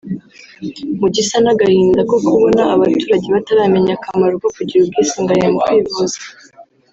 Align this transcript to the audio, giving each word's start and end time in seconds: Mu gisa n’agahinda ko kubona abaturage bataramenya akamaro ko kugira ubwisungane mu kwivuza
Mu 0.99 1.07
gisa 1.15 1.35
n’agahinda 1.43 2.01
ko 2.09 2.15
kubona 2.25 2.61
abaturage 2.75 3.27
bataramenya 3.35 3.91
akamaro 3.95 4.33
ko 4.41 4.49
kugira 4.55 4.81
ubwisungane 4.83 5.45
mu 5.53 5.59
kwivuza 5.65 6.19